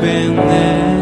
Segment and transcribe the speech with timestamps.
[0.00, 0.92] 되네.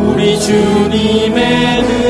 [0.00, 2.09] 우리 주님의 은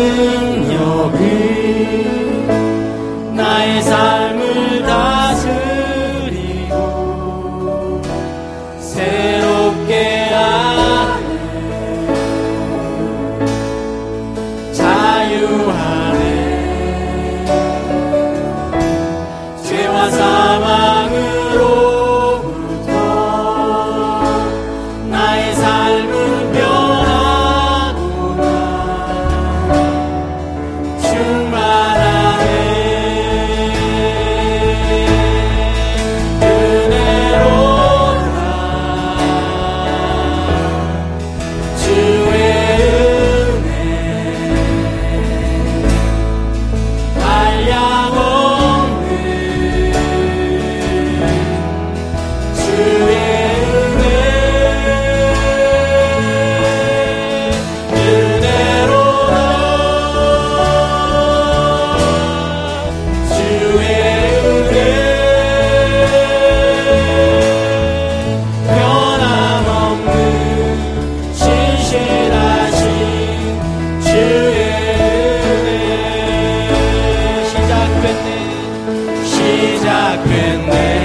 [80.16, 80.99] back in there.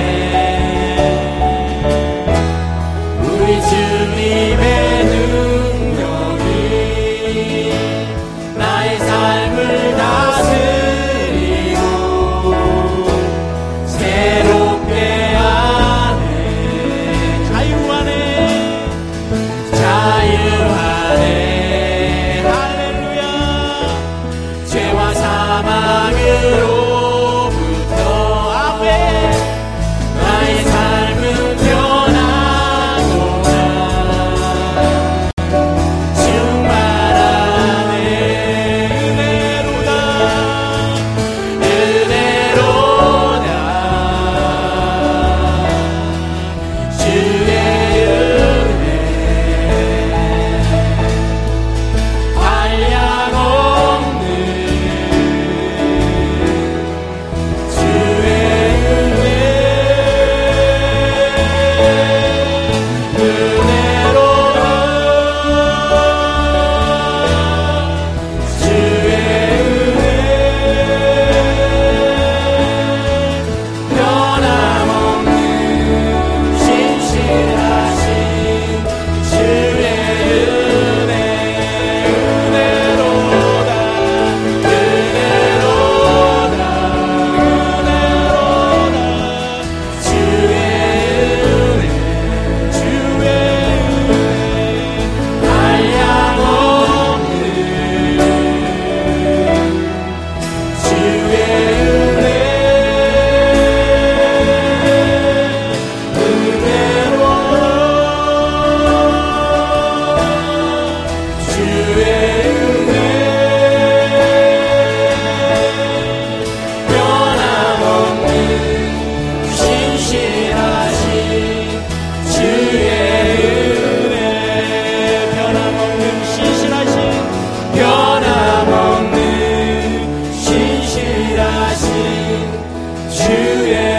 [133.66, 133.95] yeah.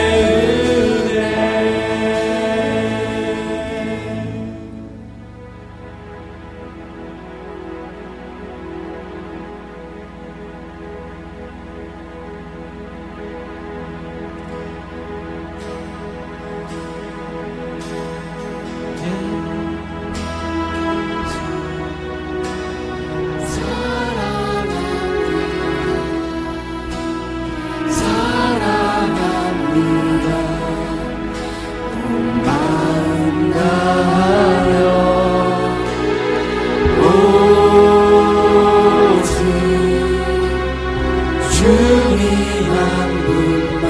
[42.49, 43.85] 한 분만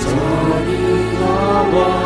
[0.00, 0.70] 저리
[1.20, 2.00] 넘어갑니다.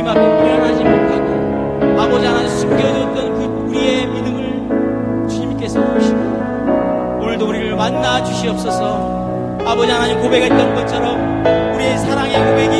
[0.00, 6.18] 주님 앞에 미련하지 못하고 아버지 하나님 숨겨졌던 그 우리의 믿음을 주님께서 보시고
[7.20, 9.58] 오늘도 우리를 만나 주시옵소서.
[9.66, 12.76] 아버지 하나님 고백했던 것처럼 우리의 사랑의 고백이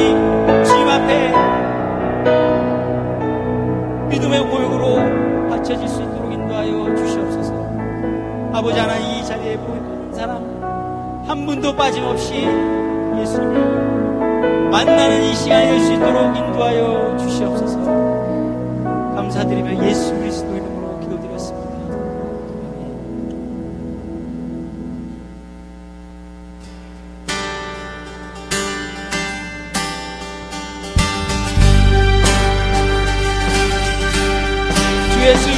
[0.64, 1.32] 주님 앞에
[4.08, 7.52] 믿음의 고백으로 바쳐질 수 있도록 인도하여 주시옵소서.
[8.54, 10.42] 아버지 하나님 이 자리에 보이는 사람
[11.26, 12.46] 한 분도 빠짐없이
[13.18, 13.99] 예수님을
[14.70, 17.78] 만나는 이 시간이 될 수 있도록 인도하여 주시옵소서
[19.16, 21.70] 감사드리며 예수 그리스도 이름으로 기도드렸습니다.
[35.12, 35.49] 주 예수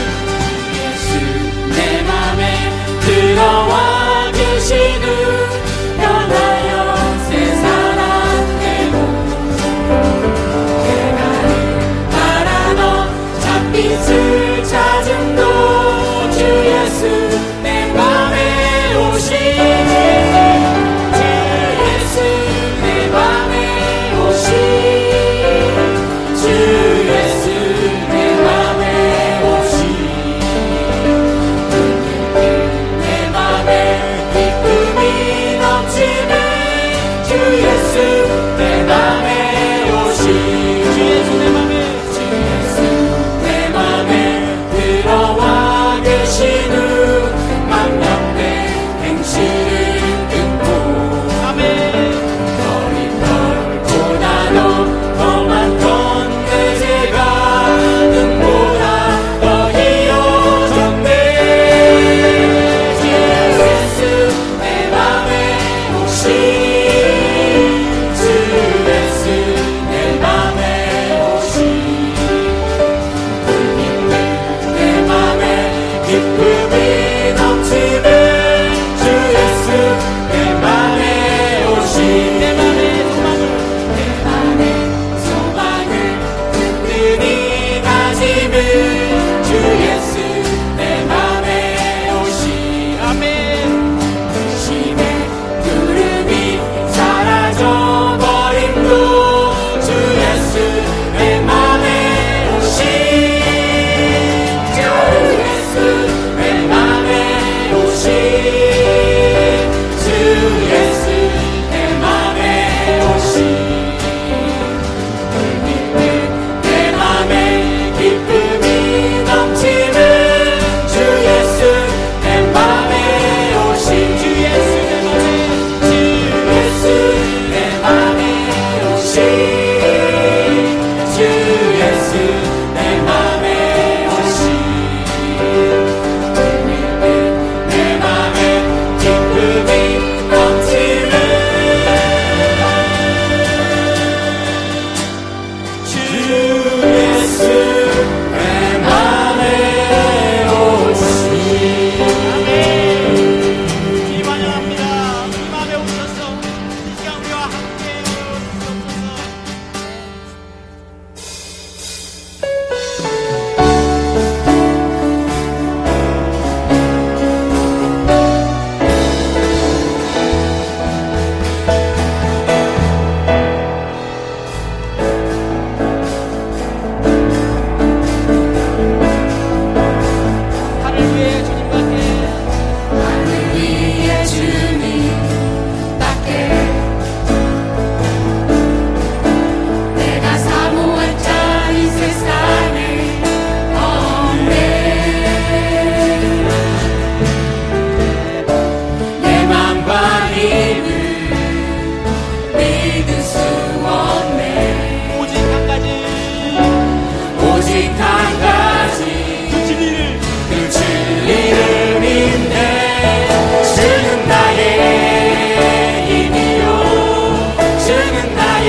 [88.63, 89.02] Amen.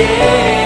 [0.04, 0.63] yeah.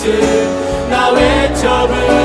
[0.00, 2.19] 말씀 나 외쳐 부르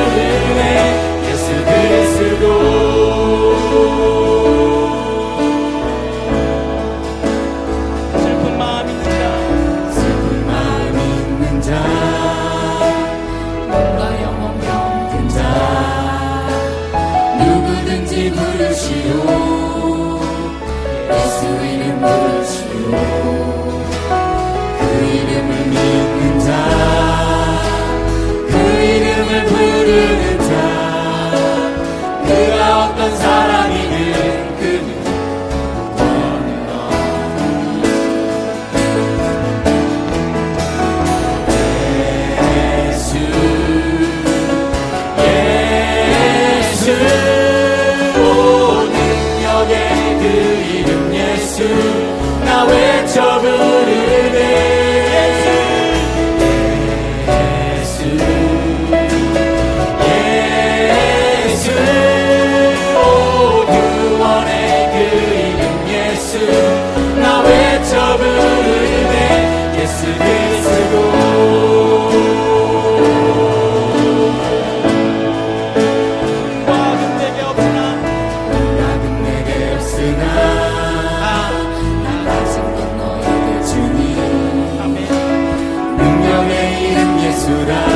[87.48, 87.95] 이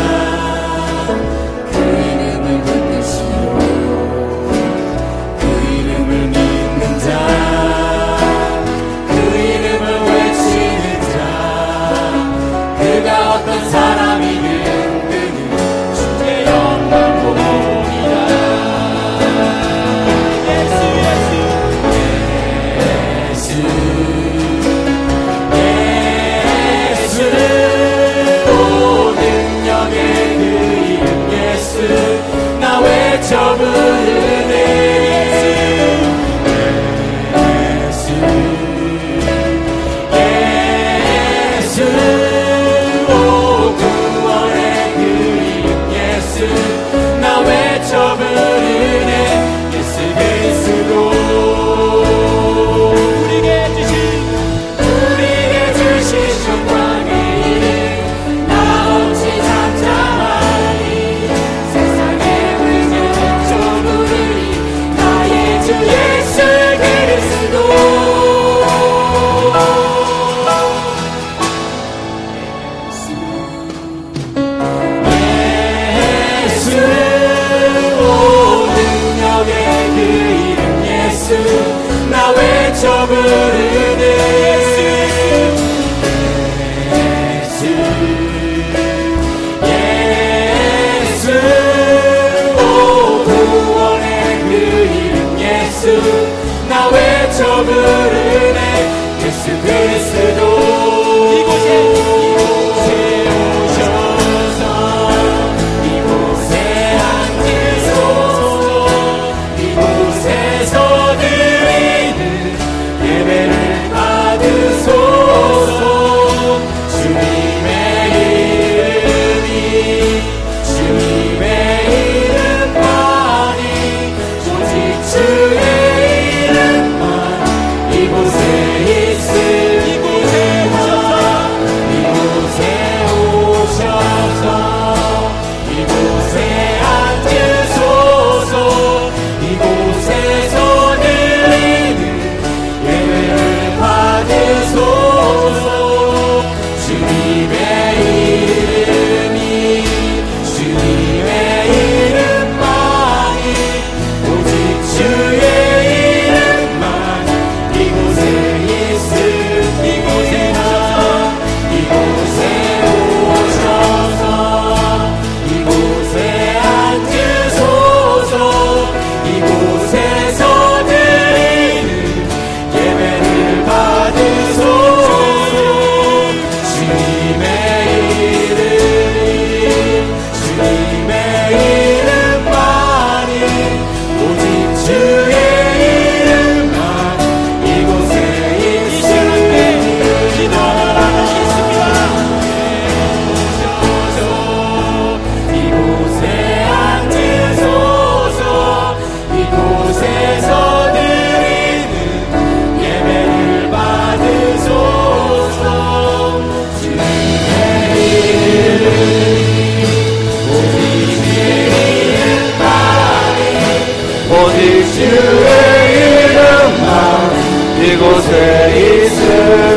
[97.61, 98.08] 외